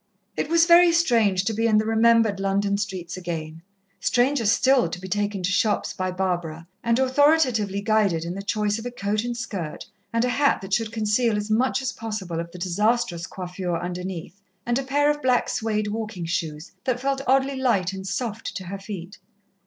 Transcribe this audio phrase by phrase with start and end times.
[0.35, 3.61] It was very strange to be in the remembered London streets again,
[3.99, 8.79] stranger still to be taken to shops by Barbara and authoritatively guided in the choice
[8.79, 12.49] of a coat and skirt, a hat that should conceal as much as possible of
[12.51, 17.57] the disastrous coiffure underneath, and a pair of black suède walking shoes, that felt oddly
[17.57, 19.19] light and soft to her feet.